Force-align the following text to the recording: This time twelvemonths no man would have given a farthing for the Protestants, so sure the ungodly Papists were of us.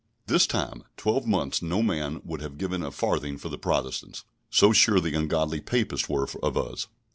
This 0.25 0.47
time 0.47 0.83
twelvemonths 0.97 1.61
no 1.61 1.83
man 1.83 2.21
would 2.25 2.41
have 2.41 2.57
given 2.57 2.81
a 2.81 2.89
farthing 2.89 3.37
for 3.37 3.49
the 3.49 3.57
Protestants, 3.59 4.23
so 4.49 4.73
sure 4.73 4.99
the 4.99 5.13
ungodly 5.15 5.61
Papists 5.61 6.09
were 6.09 6.27
of 6.41 6.57
us. 6.57 6.87